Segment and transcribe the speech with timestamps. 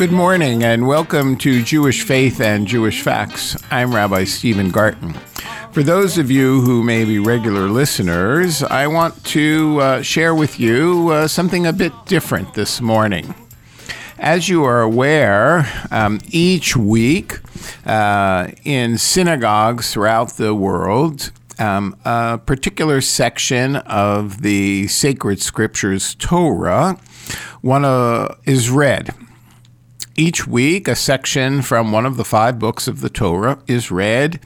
[0.00, 3.54] Good morning and welcome to Jewish Faith and Jewish Facts.
[3.70, 5.12] I'm Rabbi Stephen Garten.
[5.72, 10.58] For those of you who may be regular listeners, I want to uh, share with
[10.58, 13.34] you uh, something a bit different this morning.
[14.18, 17.38] As you are aware, um, each week
[17.84, 26.98] uh, in synagogues throughout the world, um, a particular section of the sacred scriptures, Torah,
[27.60, 29.14] one uh, is read.
[30.20, 34.38] Each week, a section from one of the five books of the Torah is read,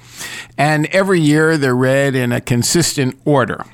[0.57, 3.65] and every year they're read in a consistent order.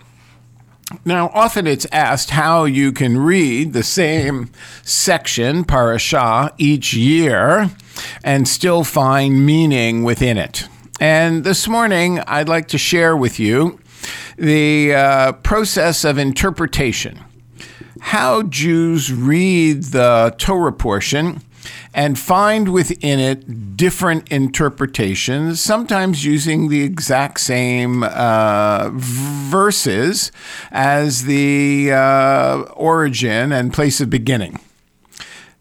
[1.04, 4.50] Now, often it's asked how you can read the same
[4.82, 7.70] section, parashah, each year
[8.24, 10.68] and still find meaning within it.
[11.00, 13.78] And this morning, I'd like to share with you
[14.38, 17.20] the uh, process of interpretation.
[18.00, 21.42] How Jews read the Torah portion
[21.94, 30.32] and find within it different interpretations, sometimes using the exact same uh, verses
[30.70, 34.58] as the uh, origin and place of beginning.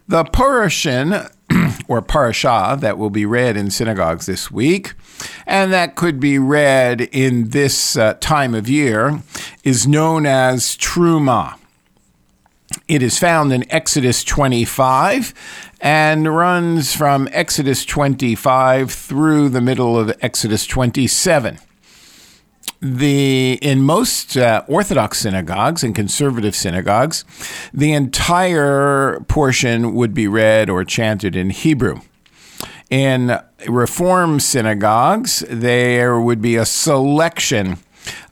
[0.07, 1.13] The portion
[1.87, 4.93] or parashah that will be read in synagogues this week,
[5.45, 9.21] and that could be read in this uh, time of year,
[9.63, 11.58] is known as Truma.
[12.87, 15.33] It is found in Exodus 25
[15.81, 21.57] and runs from Exodus 25 through the middle of Exodus 27.
[22.81, 27.25] The in most uh, Orthodox synagogues and conservative synagogues,
[27.73, 32.01] the entire portion would be read or chanted in Hebrew.
[32.89, 37.77] In Reform synagogues, there would be a selection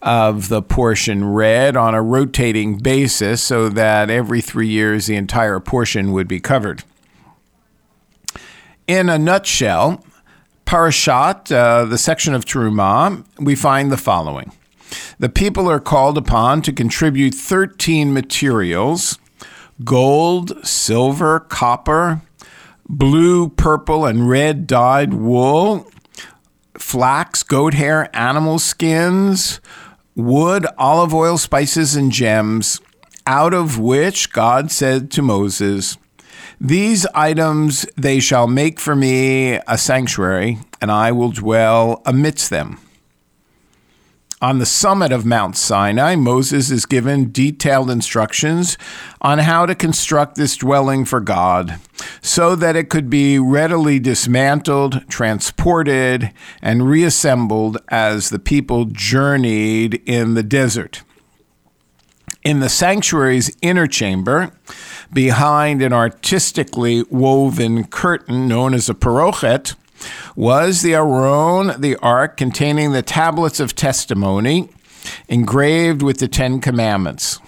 [0.01, 5.59] of the portion read on a rotating basis so that every three years the entire
[5.59, 6.83] portion would be covered.
[8.87, 10.03] In a nutshell,
[10.65, 14.51] Parashat, uh, the section of Terumah, we find the following.
[15.19, 19.17] The people are called upon to contribute 13 materials
[19.83, 22.21] gold, silver, copper,
[22.89, 25.87] blue, purple, and red dyed wool,
[26.77, 29.59] flax, goat hair, animal skins,
[30.15, 32.81] wood, olive oil, spices, and gems,
[33.25, 35.97] out of which God said to Moses,
[36.59, 42.79] These items they shall make for me a sanctuary, and I will dwell amidst them.
[44.39, 48.77] On the summit of Mount Sinai, Moses is given detailed instructions
[49.19, 51.79] on how to construct this dwelling for God
[52.21, 56.31] so that it could be readily dismantled, transported,
[56.61, 61.01] and reassembled as the people journeyed in the desert.
[62.43, 64.51] In the sanctuary's inner chamber,
[65.11, 69.73] behind an artistically woven curtain known as a parochet,
[70.35, 74.69] was the Aron, the ark containing the tablets of testimony
[75.27, 77.39] engraved with the Ten Commandments.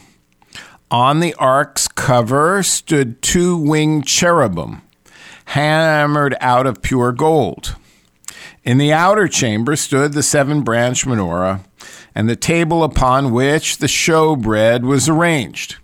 [0.91, 4.81] On the ark's cover stood two winged cherubim,
[5.45, 7.75] hammered out of pure gold.
[8.63, 11.63] In the outer chamber stood the seven branch menorah
[12.15, 15.77] and the table upon which the showbread was arranged,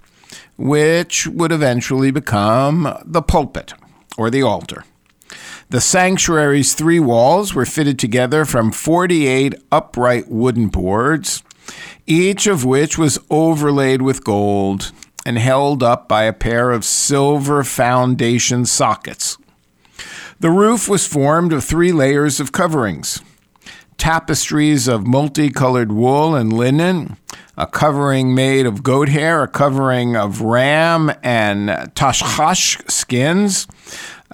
[0.57, 3.73] which would eventually become the pulpit
[4.17, 4.83] or the altar.
[5.69, 11.43] The sanctuary's three walls were fitted together from 48 upright wooden boards,
[12.05, 14.91] each of which was overlaid with gold
[15.25, 19.37] and held up by a pair of silver foundation sockets.
[20.39, 23.21] The roof was formed of three layers of coverings
[23.97, 27.15] tapestries of multicolored wool and linen,
[27.57, 33.67] a covering made of goat hair, a covering of ram and tachash skins,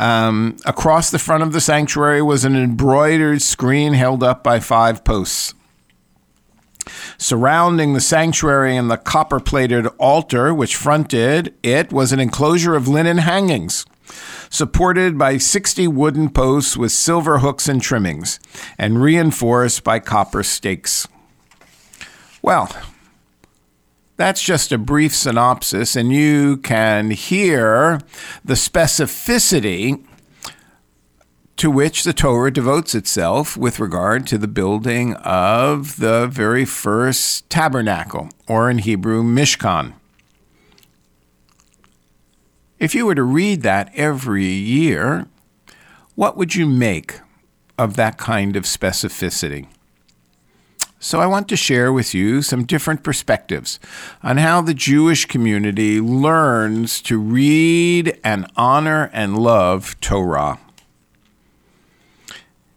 [0.02, 5.04] um, across the front of the sanctuary was an embroidered screen held up by five
[5.04, 5.54] posts.
[7.20, 12.88] Surrounding the sanctuary and the copper plated altar which fronted it was an enclosure of
[12.88, 13.86] linen hangings,
[14.50, 18.40] supported by 60 wooden posts with silver hooks and trimmings,
[18.80, 21.08] and reinforced by copper stakes.
[22.42, 22.76] Well,
[24.18, 28.02] that's just a brief synopsis, and you can hear
[28.44, 30.06] the specificity
[31.58, 37.50] to which the Torah devotes itself with regard to the building of the very first
[37.50, 39.94] tabernacle, or in Hebrew, Mishkan.
[42.80, 45.28] If you were to read that every year,
[46.16, 47.20] what would you make
[47.78, 49.68] of that kind of specificity?
[51.04, 53.80] So I want to share with you some different perspectives
[54.22, 60.60] on how the Jewish community learns to read and honor and love Torah.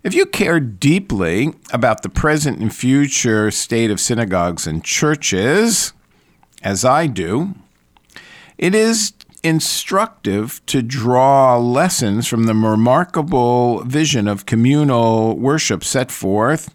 [0.02, 5.92] If you care deeply about the present and future state of synagogues and churches,
[6.62, 7.54] as I do,
[8.56, 9.12] it is
[9.44, 16.74] instructive to draw lessons from the remarkable vision of communal worship set forth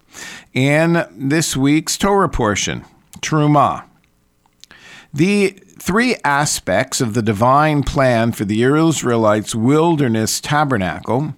[0.54, 2.84] in this week's Torah portion,
[3.18, 3.84] Truma.
[5.12, 11.34] The three aspects of the divine plan for the Israelites' wilderness tabernacle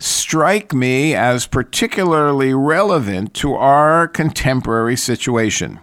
[0.00, 5.78] strike me as particularly relevant to our contemporary situation.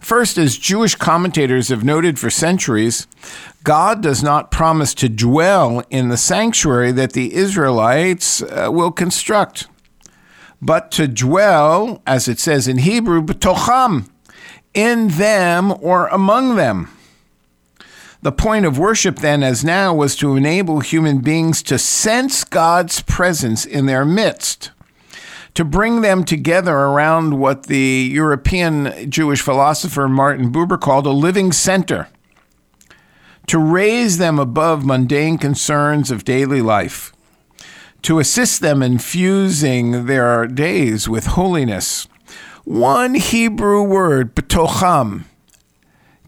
[0.00, 3.06] First, as Jewish commentators have noted for centuries,
[3.64, 9.66] God does not promise to dwell in the sanctuary that the Israelites uh, will construct,
[10.62, 14.08] but to dwell, as it says in Hebrew, b'tocham,
[14.72, 16.90] in them or among them.
[18.22, 23.02] The point of worship then, as now, was to enable human beings to sense God's
[23.02, 24.70] presence in their midst
[25.54, 31.52] to bring them together around what the European Jewish philosopher Martin Buber called a living
[31.52, 32.08] center,
[33.46, 37.12] to raise them above mundane concerns of daily life,
[38.02, 42.06] to assist them in fusing their days with holiness.
[42.64, 45.24] One Hebrew word, betocham,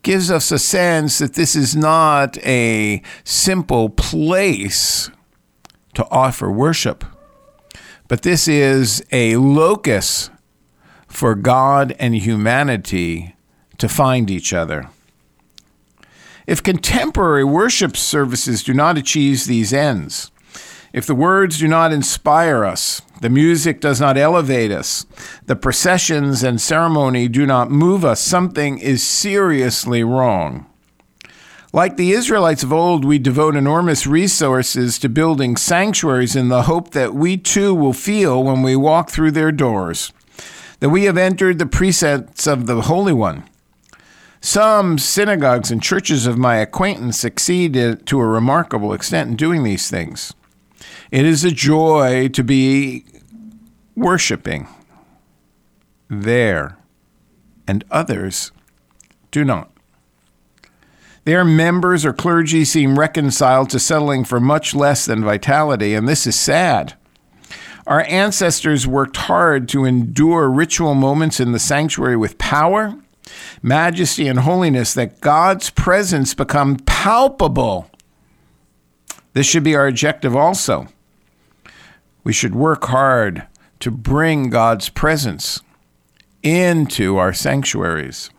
[0.02, 5.10] gives us a sense that this is not a simple place
[5.92, 7.04] to offer worship
[8.10, 10.30] but this is a locus
[11.06, 13.36] for God and humanity
[13.78, 14.88] to find each other.
[16.44, 20.32] If contemporary worship services do not achieve these ends,
[20.92, 25.06] if the words do not inspire us, the music does not elevate us,
[25.46, 30.66] the processions and ceremony do not move us, something is seriously wrong.
[31.72, 36.90] Like the Israelites of old, we devote enormous resources to building sanctuaries in the hope
[36.90, 40.12] that we too will feel when we walk through their doors
[40.80, 43.44] that we have entered the precincts of the Holy One.
[44.40, 47.74] Some synagogues and churches of my acquaintance succeed
[48.06, 50.32] to a remarkable extent in doing these things.
[51.10, 53.04] It is a joy to be
[53.94, 54.66] worshiping
[56.08, 56.78] there,
[57.68, 58.50] and others
[59.30, 59.70] do not.
[61.24, 66.26] Their members or clergy seem reconciled to settling for much less than vitality, and this
[66.26, 66.94] is sad.
[67.86, 72.96] Our ancestors worked hard to endure ritual moments in the sanctuary with power,
[73.62, 77.90] majesty, and holiness that God's presence become palpable.
[79.32, 80.88] This should be our objective also.
[82.24, 83.46] We should work hard
[83.80, 85.60] to bring God's presence
[86.42, 88.30] into our sanctuaries.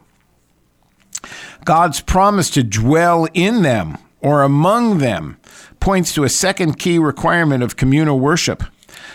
[1.65, 5.37] God's promise to dwell in them or among them
[5.79, 8.63] points to a second key requirement of communal worship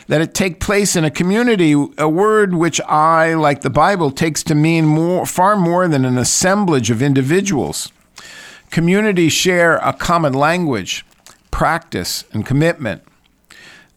[0.09, 4.43] that it take place in a community, a word which I, like the Bible, takes
[4.45, 7.91] to mean more, far more than an assemblage of individuals.
[8.71, 11.05] Communities share a common language,
[11.51, 13.03] practice, and commitment.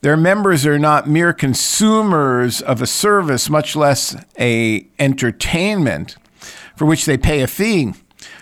[0.02, 6.16] Their members are not mere consumers of a service, much less a entertainment
[6.76, 7.94] for which they pay a fee.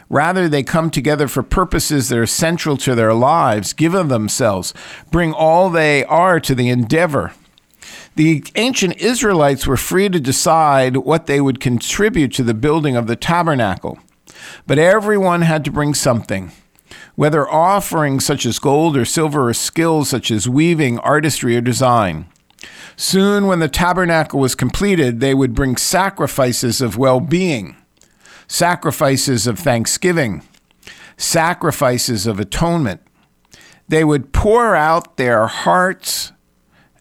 [0.10, 4.74] Rather, they come together for purposes that are central to their lives, give of themselves,
[5.12, 7.34] bring all they are to the endeavor.
[8.16, 13.08] The ancient Israelites were free to decide what they would contribute to the building of
[13.08, 14.00] the tabernacle,
[14.66, 16.52] but everyone had to bring something.
[17.16, 22.28] Whether offerings such as gold or silver or skills such as weaving, artistry, or design.
[22.96, 27.76] Soon, when the tabernacle was completed, they would bring sacrifices of well being
[28.48, 30.42] sacrifices of thanksgiving,
[31.18, 33.02] sacrifices of atonement.
[33.88, 36.32] They would pour out their hearts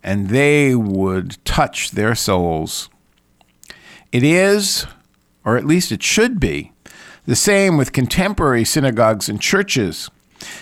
[0.02, 2.88] and they would touch their souls.
[4.12, 4.86] It is,
[5.44, 6.72] or at least it should be,
[7.26, 10.10] the same with contemporary synagogues and churches.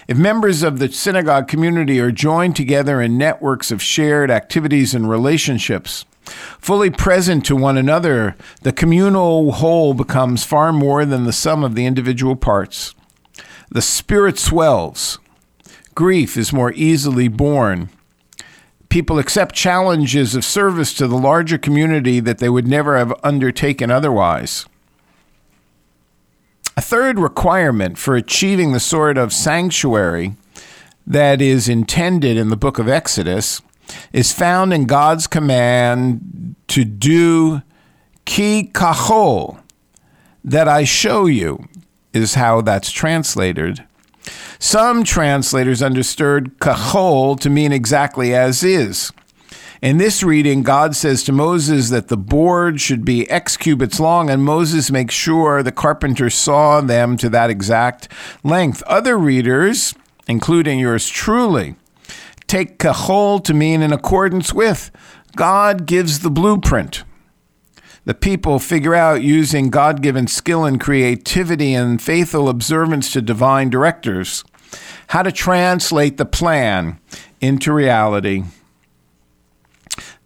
[0.09, 5.09] If members of the synagogue community are joined together in networks of shared activities and
[5.09, 11.63] relationships, Fully present to one another, the communal whole becomes far more than the sum
[11.63, 12.95] of the individual parts.
[13.71, 15.19] The spirit swells.
[15.95, 17.91] Grief is more easily borne.
[18.89, 23.91] People accept challenges of service to the larger community that they would never have undertaken
[23.91, 24.67] otherwise.
[26.77, 30.37] A third requirement for achieving the sort of sanctuary
[31.07, 33.61] that is intended in the book of Exodus
[34.13, 37.63] is found in God's command to do
[38.25, 39.61] Ki kachol,
[40.43, 41.69] that I show you,
[42.13, 43.85] is how that's translated.
[44.59, 49.13] Some translators understood kachol to mean exactly as is.
[49.83, 54.31] In this reading, God says to Moses that the board should be X cubits long,
[54.31, 58.09] and Moses makes sure the carpenter saw them to that exact
[58.43, 58.83] length.
[58.87, 59.95] Other readers,
[60.27, 61.75] including yours truly,
[62.47, 64.91] take kachol to mean in accordance with.
[65.37, 67.05] God gives the blueprint.
[68.05, 73.71] The people figure out using God given skill and creativity and faithful observance to divine
[73.71, 74.45] directors
[75.09, 76.99] how to translate the plan
[77.41, 78.45] into reality.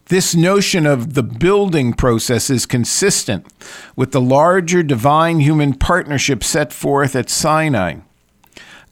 [0.06, 3.46] This notion of the building process is consistent
[3.94, 7.96] with the larger divine human partnership set forth at Sinai.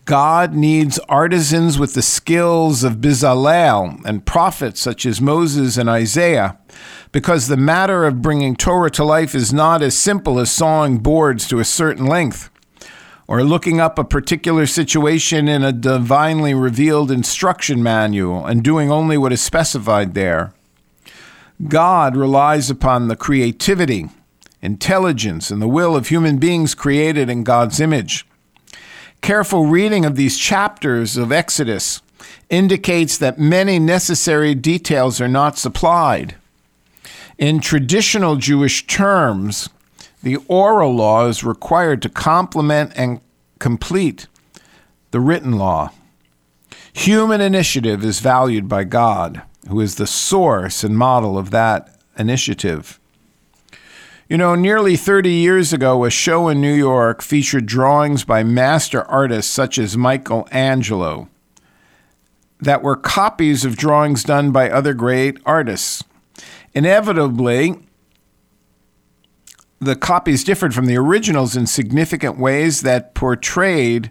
[0.07, 6.59] God needs artisans with the skills of Bezalel and prophets such as Moses and Isaiah,
[7.11, 11.49] because the matter of bringing Torah to life is not as simple as sawing boards
[11.49, 12.51] to a certain length
[13.27, 19.19] or looking up a particular situation in a divinely revealed instruction manual and doing only
[19.19, 20.55] what is specified there.
[21.67, 24.09] God relies upon the creativity,
[24.63, 28.25] intelligence, and the will of human beings created in God's image.
[29.21, 32.03] Careful reading of these chapters of Exodus
[32.49, 36.37] indicates that many necessary details are not supplied.
[37.39, 39.69] In traditional Jewish terms,
[40.23, 43.21] the oral law is required to complement and
[43.59, 44.27] complete
[45.11, 45.93] the written law.
[46.93, 52.99] Human initiative is valued by God who is the source and model of that initiative.
[54.29, 59.03] You know, nearly 30 years ago, a show in New York featured drawings by master
[59.03, 61.29] artists such as Michelangelo
[62.59, 66.03] that were copies of drawings done by other great artists.
[66.75, 67.77] Inevitably,
[69.79, 74.11] the copies differed from the originals in significant ways that portrayed,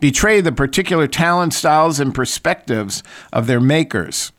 [0.00, 4.32] betrayed the particular talent, styles, and perspectives of their makers.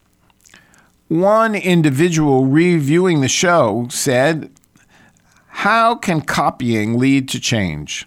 [1.08, 4.52] One individual reviewing the show said,
[5.58, 8.06] How can copying lead to change?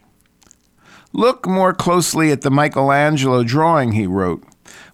[1.12, 4.44] Look more closely at the Michelangelo drawing he wrote.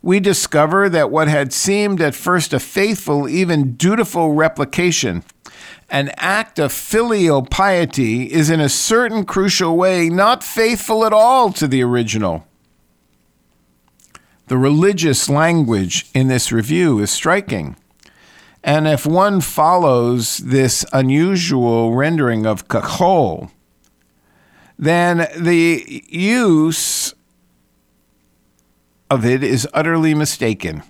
[0.00, 5.24] We discover that what had seemed at first a faithful, even dutiful replication,
[5.90, 11.52] an act of filial piety, is in a certain crucial way not faithful at all
[11.54, 12.46] to the original.
[14.46, 17.76] The religious language in this review is striking.
[18.64, 23.50] And if one follows this unusual rendering of kachol,
[24.78, 27.14] then the use
[29.10, 30.82] of it is utterly mistaken.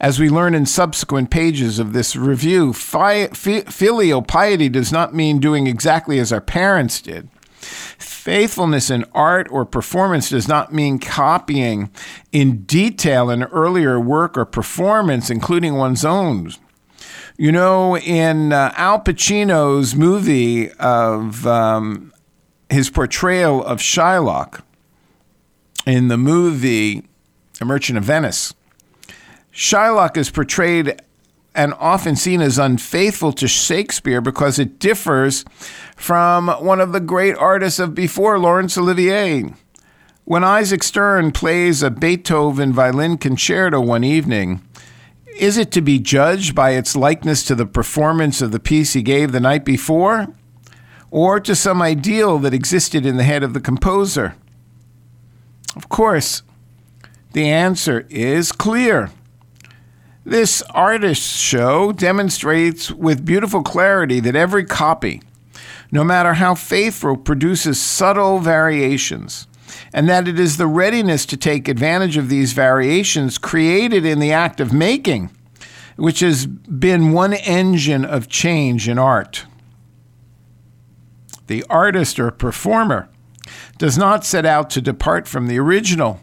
[0.00, 5.38] As we learn in subsequent pages of this review, fi- filial piety does not mean
[5.38, 7.28] doing exactly as our parents did.
[7.60, 11.88] Faithfulness in art or performance does not mean copying
[12.32, 16.50] in detail an earlier work or performance, including one's own.
[17.38, 22.12] You know, in uh, Al Pacino's movie of um,
[22.68, 24.62] his portrayal of Shylock
[25.86, 27.04] in the movie
[27.60, 28.52] A Merchant of Venice,
[29.52, 31.00] Shylock is portrayed
[31.54, 35.44] and often seen as unfaithful to Shakespeare because it differs
[35.96, 39.52] from one of the great artists of before, Laurence Olivier.
[40.24, 44.62] When Isaac Stern plays a Beethoven violin concerto one evening,
[45.36, 49.02] is it to be judged by its likeness to the performance of the piece he
[49.02, 50.28] gave the night before,
[51.10, 54.34] or to some ideal that existed in the head of the composer?
[55.76, 56.42] Of course,
[57.32, 59.10] the answer is clear.
[60.24, 65.22] This artist's show demonstrates with beautiful clarity that every copy,
[65.90, 69.48] no matter how faithful, produces subtle variations
[69.92, 74.32] and that it is the readiness to take advantage of these variations created in the
[74.32, 75.30] act of making,
[75.96, 79.44] which has been one engine of change in art.
[81.46, 83.08] The artist or performer
[83.76, 86.20] does not set out to depart from the original.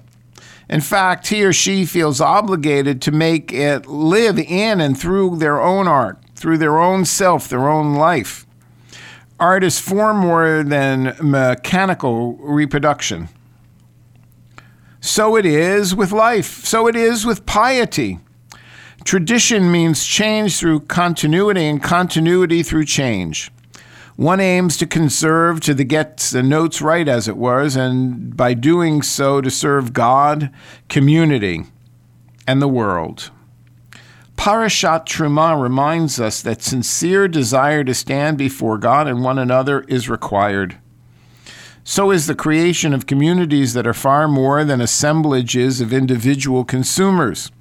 [0.70, 5.60] In fact, he or she feels obligated to make it live in and through their
[5.60, 8.46] own art, through their own self, their own life.
[9.40, 13.30] Art is far more than mechanical reproduction.
[15.01, 16.65] So it is with life.
[16.65, 18.20] So it is with piety.
[19.06, 23.51] Tradition means change through continuity and continuity through change.
[24.18, 28.53] One aims to conserve to the get the notes right, as it was, and by
[28.53, 30.51] doing so to serve God,
[30.89, 31.63] community,
[32.46, 33.32] and the world.
[34.36, 40.10] Parashat Truma reminds us that sincere desire to stand before God and one another is
[40.10, 40.77] required.
[41.89, 47.51] So is the creation of communities that are far more than assemblages of individual consumers.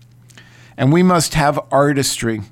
[0.76, 2.42] And we must have artistry,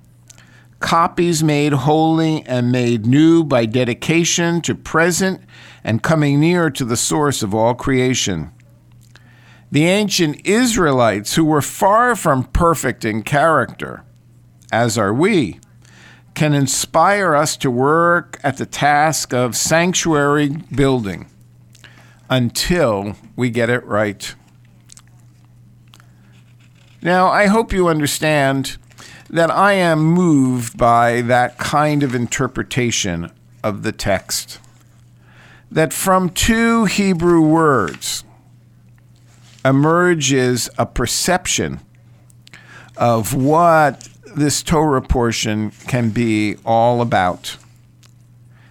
[0.81, 5.43] copies made holy and made new by dedication to present
[5.85, 8.53] and coming near to the source of all creation.
[9.71, 14.03] The ancient Israelites, who were far from perfect in character,
[14.73, 15.61] as are we,
[16.33, 21.27] can inspire us to work at the task of sanctuary building
[22.29, 24.35] until we get it right.
[27.03, 28.79] Now, I hope you understand
[29.29, 33.31] that I am moved by that kind of interpretation
[33.63, 34.59] of the text.
[35.71, 38.25] That from two Hebrew words
[39.65, 41.81] emerges a perception
[42.97, 47.57] of what this Torah portion can be all about.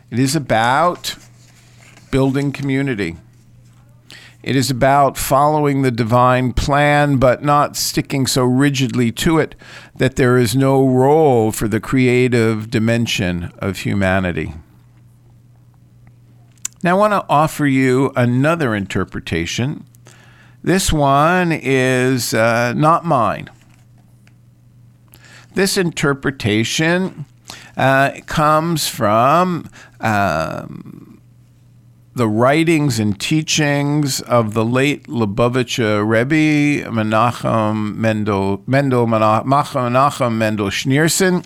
[0.10, 1.16] It is about
[2.12, 3.18] building community.
[4.46, 9.56] It is about following the divine plan, but not sticking so rigidly to it
[9.96, 14.54] that there is no role for the creative dimension of humanity.
[16.84, 19.84] Now, I want to offer you another interpretation.
[20.62, 23.50] This one is uh, not mine.
[25.56, 27.26] This interpretation
[27.76, 31.15] uh, comes from um,
[32.16, 41.46] the writings and teachings of the late Lubavitcher Rebbe Menachem Mendel, Mendel Menachem Mendel Schneerson,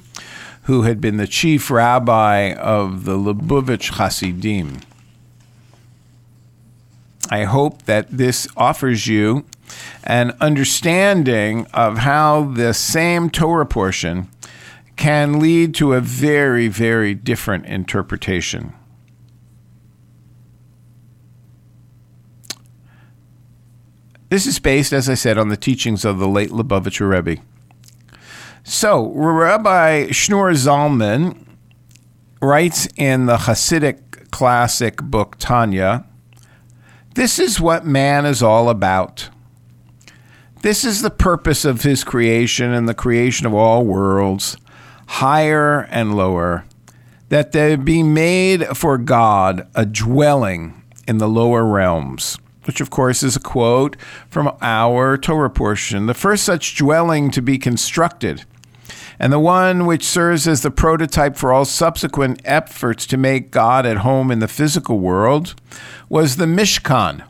[0.64, 4.82] who had been the chief rabbi of the Lubavitch Hasidim.
[7.32, 9.46] I hope that this offers you
[10.04, 14.30] an understanding of how the same Torah portion
[14.96, 18.74] can lead to a very, very different interpretation.
[24.30, 27.42] This is based, as I said, on the teachings of the late Lubavitcher Rebbe.
[28.64, 31.46] So, Rabbi Schneur Zalman
[32.42, 36.06] writes in the Hasidic classic book Tanya
[37.20, 39.30] this is what man is all about.
[40.62, 44.56] This is the purpose of his creation and the creation of all worlds,
[45.08, 46.66] higher and lower,
[47.30, 52.38] that they be made for God a dwelling in the lower realms
[52.70, 53.98] which of course is a quote
[54.30, 58.46] from our Torah portion, the first such dwelling to be constructed,
[59.18, 63.88] and the one which serves as the prototype for all subsequent efforts to make God
[63.88, 65.56] at home in the physical world,
[66.10, 67.24] was the Mishkan,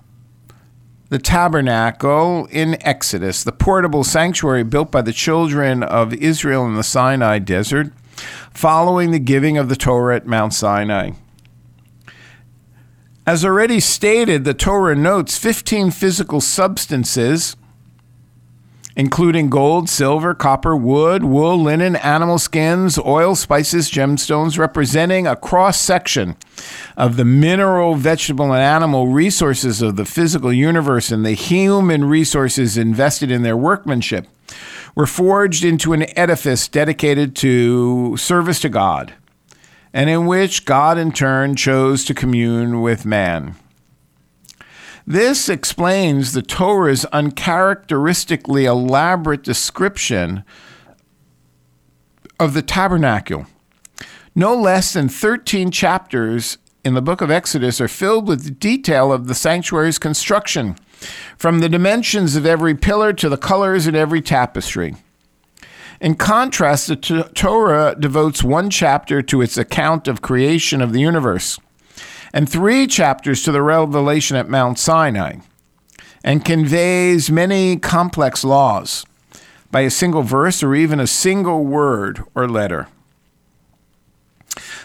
[1.08, 6.84] the tabernacle in Exodus, the portable sanctuary built by the children of Israel in the
[6.84, 7.93] Sinai desert,
[8.54, 11.12] following the giving of the Torah at Mount Sinai.
[13.30, 17.56] As already stated, the Torah notes 15 physical substances,
[18.96, 25.80] including gold, silver, copper, wood, wool, linen, animal skins, oil, spices, gemstones, representing a cross
[25.80, 26.38] section
[26.98, 32.80] of the mineral, vegetable, and animal resources of the physical universe and the human resources
[32.80, 34.26] invested in their workmanship,
[34.96, 39.13] were forged into an edifice dedicated to service to God
[39.93, 43.56] and in which God in turn chose to commune with man.
[45.06, 50.43] This explains the Torah's uncharacteristically elaborate description
[52.39, 53.47] of the tabernacle.
[54.36, 59.28] No less than 13 chapters in the book of Exodus are filled with detail of
[59.28, 60.75] the sanctuary's construction,
[61.38, 64.95] from the dimensions of every pillar to the colors in every tapestry.
[66.01, 71.01] In contrast, the t- Torah devotes one chapter to its account of creation of the
[71.01, 71.59] universe
[72.33, 75.38] and three chapters to the revelation at Mount Sinai
[76.23, 79.05] and conveys many complex laws
[79.71, 82.88] by a single verse or even a single word or letter.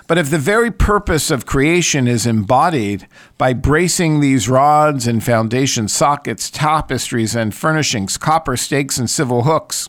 [0.07, 5.89] But if the very purpose of creation is embodied by bracing these rods and foundation
[5.89, 9.89] sockets, tapestries and furnishings, copper stakes and civil hooks,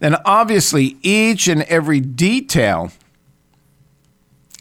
[0.00, 2.90] then obviously each and every detail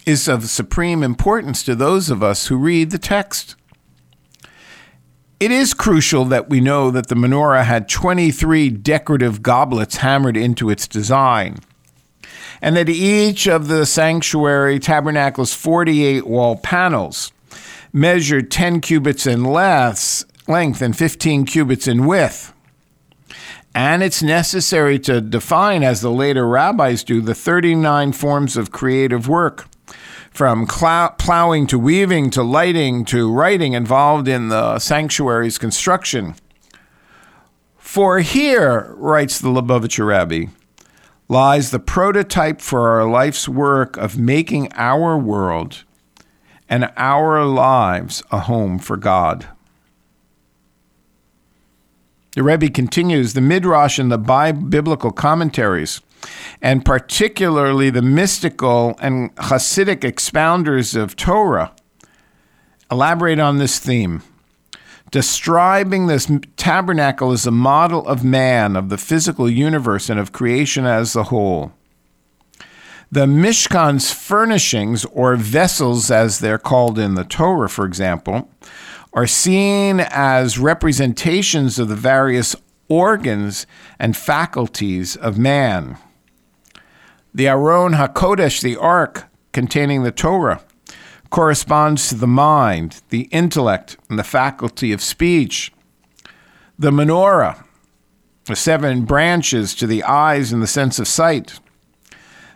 [0.05, 3.55] is of supreme importance to those of us who read the text.
[5.39, 10.69] It is crucial that we know that the menorah had 23 decorative goblets hammered into
[10.69, 11.57] its design,
[12.59, 17.31] and that each of the sanctuary tabernacle's 48 wall panels
[17.93, 22.53] measured 10 cubits in length and 15 cubits in width
[23.77, 29.29] And it's necessary to define, as the later rabbis do, the 39 forms of creative
[29.29, 29.67] work,
[30.31, 36.33] from plowing to weaving to lighting to writing involved in the sanctuary's construction.
[37.77, 40.45] For here, writes the Lubavitcher Rabbi,
[41.29, 45.83] lies the prototype for our life's work of making our world
[46.67, 49.47] and our lives a home for God.
[52.37, 56.01] The Rebbe continues the Midrash and the biblical commentaries,
[56.61, 61.71] and particularly the mystical and Hasidic expounders of Torah,
[62.91, 64.21] elaborate on this theme,
[65.09, 70.85] describing this tabernacle as a model of man, of the physical universe, and of creation
[70.85, 71.71] as a whole.
[73.11, 78.47] The Mishkan's furnishings, or vessels as they're called in the Torah, for example,
[79.17, 82.55] are seen as representations of the various
[82.87, 83.65] organs
[83.97, 85.97] and faculties of man.
[87.33, 90.61] The Aron HaKodesh, the ark containing the Torah,
[91.31, 95.73] corresponds to the mind, the intellect, and the faculty of speech.
[96.77, 97.65] The menorah,
[98.45, 101.59] the seven branches to the eyes and the sense of sight.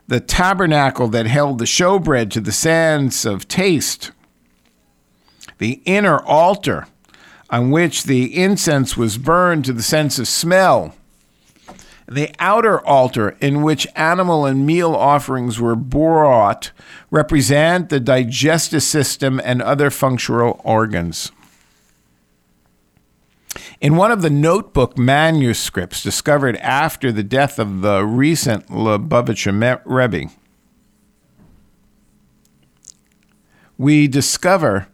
[0.07, 4.11] The tabernacle that held the showbread to the sense of taste
[5.61, 6.87] the inner altar
[7.51, 10.95] on which the incense was burned to the sense of smell,
[12.07, 16.71] the outer altar in which animal and meal offerings were brought
[17.11, 21.31] represent the digestive system and other functional organs.
[23.79, 30.31] In one of the notebook manuscripts discovered after the death of the recent Lubavitcher Rebbe,
[33.77, 34.87] we discover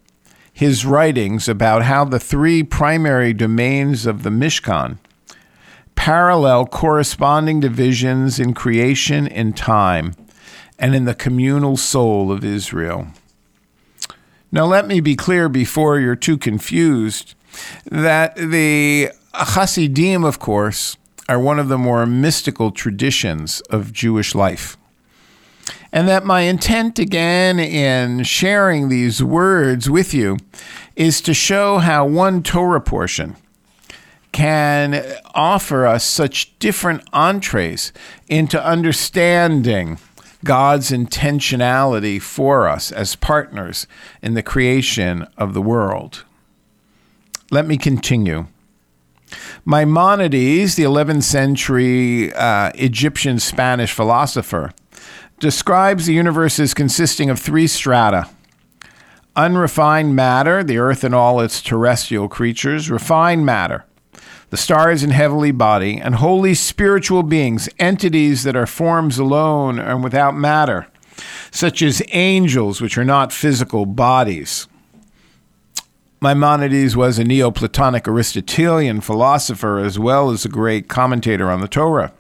[0.58, 4.98] his writings about how the three primary domains of the Mishkan
[5.94, 10.16] parallel corresponding divisions in creation in time
[10.80, 13.06] and in the communal soul of Israel.
[14.52, 17.36] Now, let me be clear before you're too confused
[17.92, 20.98] that the Hasidim, of course,
[21.30, 24.76] are one of the more mystical traditions of Jewish life
[25.92, 30.38] and that my intent again in sharing these words with you
[30.96, 33.36] is to show how one Torah portion
[34.32, 37.92] can offer us such different entrees
[38.28, 39.98] into understanding
[40.44, 43.88] God's intentionality for us as partners
[44.22, 46.24] in the creation of the world.
[47.50, 48.48] Let me continue.
[49.66, 54.72] Maimonides, the 11th century uh, Egyptian Spanish philosopher,
[55.40, 58.30] describes the universe as consisting of three strata
[59.38, 63.86] unrefined matter, the earth and all its terrestrial creatures, refined matter,
[64.50, 70.04] the stars and heavenly body, and holy spiritual beings, entities that are forms alone and
[70.04, 70.88] without matter,
[71.52, 74.68] such as angels, which are not physical bodies.
[76.20, 82.12] Maimonides was a Neoplatonic Aristotelian philosopher as well as a great commentator on the Torah.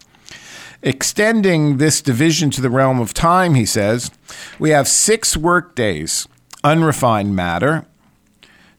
[0.81, 4.11] Extending this division to the realm of time, he says,
[4.59, 6.27] we have six work days,
[6.63, 7.85] unrefined matter,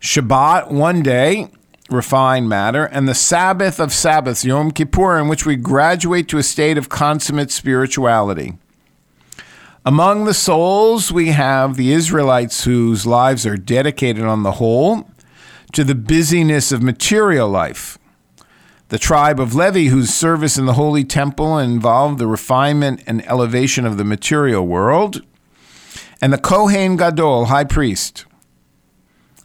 [0.00, 1.48] Shabbat, one day,
[1.90, 6.42] refined matter, and the Sabbath of Sabbaths, Yom Kippur, in which we graduate to a
[6.42, 8.56] state of consummate spirituality.
[9.84, 15.08] Among the souls, we have the Israelites whose lives are dedicated on the whole
[15.72, 17.98] to the busyness of material life
[18.88, 23.84] the tribe of Levi, whose service in the holy temple involved the refinement and elevation
[23.84, 25.22] of the material world,
[26.20, 28.24] and the Kohen Gadol, high priest,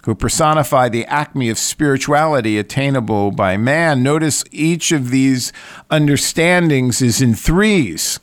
[0.06, 4.02] who personify the acme of spirituality attainable by man.
[4.02, 5.54] Notice each of these
[5.90, 8.20] understandings is in threes.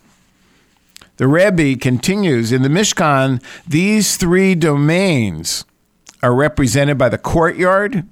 [1.16, 5.64] The Rebbe continues in the Mishkan, these three domains
[6.22, 8.06] are represented by the courtyard,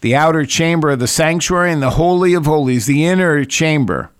[0.00, 4.10] the outer chamber of the sanctuary, and the Holy of Holies, the inner chamber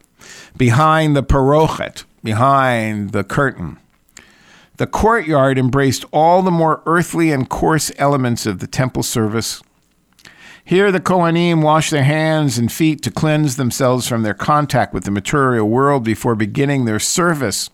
[0.56, 3.78] behind the parochet, behind the curtain.
[4.76, 9.62] The courtyard embraced all the more earthly and coarse elements of the temple service.
[10.64, 15.04] Here, the Kohanim wash their hands and feet to cleanse themselves from their contact with
[15.04, 17.68] the material world before beginning their service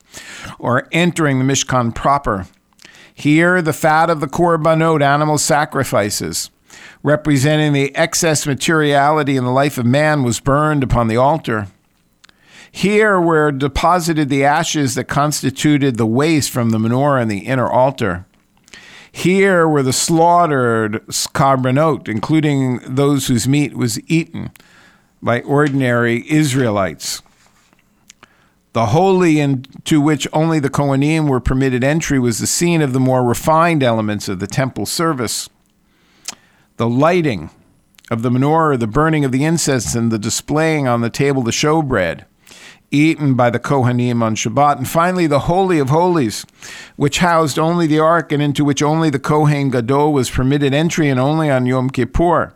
[0.58, 2.46] or entering the Mishkan proper.
[3.18, 6.50] Here, the fat of the korbanot, animal sacrifices,
[7.02, 11.66] representing the excess materiality in the life of man, was burned upon the altar.
[12.70, 17.68] Here were deposited the ashes that constituted the waste from the menorah and the inner
[17.68, 18.24] altar.
[19.10, 24.52] Here were the slaughtered korbanot, including those whose meat was eaten,
[25.20, 27.20] by ordinary Israelites.
[28.78, 33.00] The holy into which only the Kohanim were permitted entry was the scene of the
[33.00, 35.50] more refined elements of the temple service.
[36.76, 37.50] The lighting
[38.08, 41.50] of the menorah, the burning of the incense, and the displaying on the table the
[41.50, 42.24] showbread
[42.92, 44.76] eaten by the Kohanim on Shabbat.
[44.76, 46.46] And finally, the Holy of Holies,
[46.94, 51.08] which housed only the ark and into which only the Kohen Gadol was permitted entry
[51.08, 52.54] and only on Yom Kippur,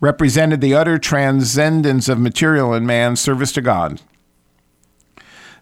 [0.00, 4.02] represented the utter transcendence of material and man's service to God.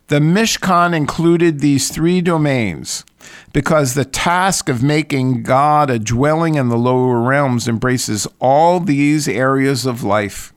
[0.09, 3.05] The Mishkan included these three domains
[3.53, 9.29] because the task of making God a dwelling in the lower realms embraces all these
[9.29, 10.55] areas of life.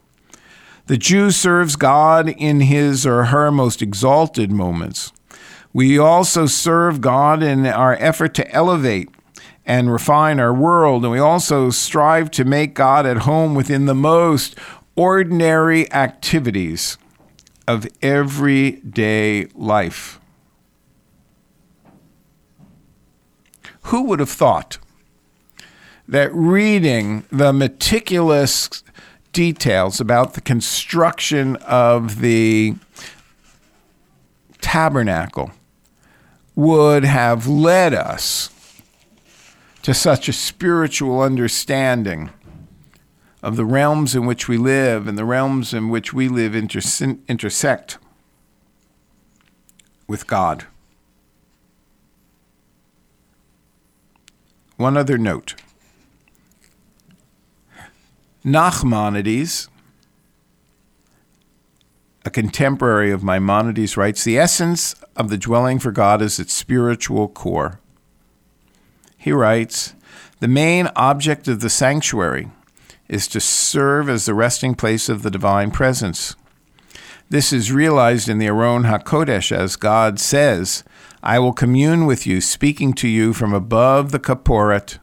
[0.87, 5.11] The Jew serves God in his or her most exalted moments.
[5.73, 9.09] We also serve God in our effort to elevate
[9.65, 13.95] and refine our world, and we also strive to make God at home within the
[13.95, 14.57] most
[14.95, 16.97] ordinary activities
[17.71, 20.19] of everyday life.
[23.83, 24.77] Who would have thought
[26.07, 28.83] that reading the meticulous
[29.31, 32.75] details about the construction of the
[34.59, 35.51] tabernacle
[36.53, 38.49] would have led us
[39.83, 42.29] to such a spiritual understanding
[43.43, 47.97] of the realms in which we live and the realms in which we live intersect
[50.07, 50.65] with God.
[54.77, 55.55] One other note
[58.43, 59.67] Nachmanides,
[62.25, 67.27] a contemporary of Maimonides, writes The essence of the dwelling for God is its spiritual
[67.27, 67.79] core.
[69.17, 69.93] He writes
[70.39, 72.49] The main object of the sanctuary
[73.11, 76.33] is to serve as the resting place of the divine presence.
[77.29, 80.85] This is realized in the Aron HaKodesh as God says,
[81.21, 84.97] I will commune with you, speaking to you from above the Kaporet,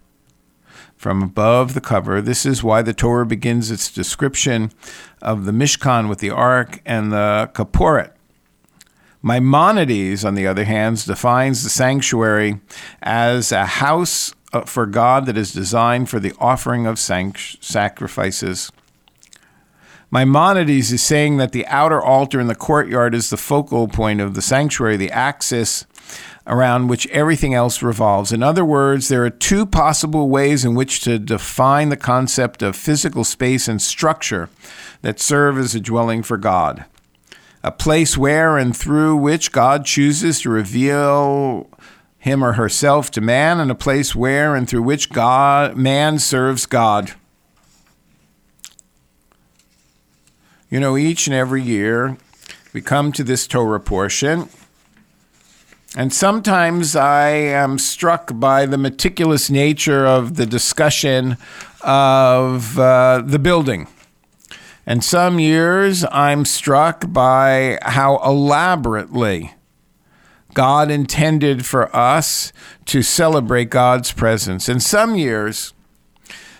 [0.96, 2.22] from above the cover.
[2.22, 4.72] This is why the Torah begins its description
[5.20, 8.12] of the Mishkan with the ark and the Kaporet.
[9.22, 12.60] Maimonides, on the other hand, defines the sanctuary
[13.02, 18.72] as a house uh, for God that is designed for the offering of sacrifices.
[20.10, 24.34] Maimonides is saying that the outer altar in the courtyard is the focal point of
[24.34, 25.84] the sanctuary, the axis
[26.46, 28.32] around which everything else revolves.
[28.32, 32.74] In other words, there are two possible ways in which to define the concept of
[32.74, 34.48] physical space and structure
[35.02, 36.86] that serve as a dwelling for God.
[37.62, 41.68] A place where and through which God chooses to reveal
[42.18, 46.66] him or herself to man, and a place where and through which God man serves
[46.66, 47.12] God.
[50.70, 52.18] You know, each and every year
[52.72, 54.48] we come to this Torah portion
[55.96, 61.38] and sometimes I am struck by the meticulous nature of the discussion
[61.80, 63.88] of uh, the building.
[64.86, 69.54] And some years I'm struck by how elaborately
[70.54, 72.52] God intended for us
[72.86, 74.68] to celebrate God's presence.
[74.68, 75.72] And some years,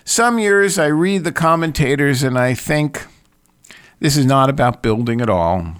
[0.05, 3.05] some years I read the commentators and I think
[3.99, 5.75] this is not about building at all.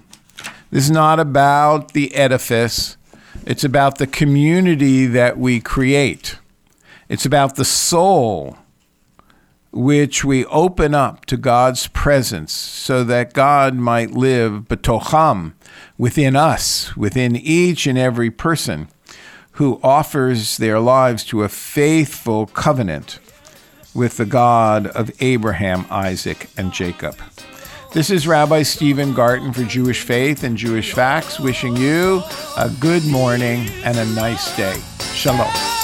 [0.72, 2.98] This is not about the edifice.
[3.46, 6.38] It's about the community that we create.
[7.08, 8.58] It's about the soul
[9.72, 15.54] which we open up to God's presence so that God might live betocham
[16.00, 18.88] within us, within each and every person
[19.54, 23.20] who offers their lives to a faithful covenant
[23.94, 27.18] with the God of Abraham, Isaac, and Jacob.
[27.92, 32.24] This is Rabbi Stephen Garten for Jewish Faith and Jewish Facts, wishing you
[32.56, 34.80] a good morning and a nice day.
[35.14, 35.79] Shalom.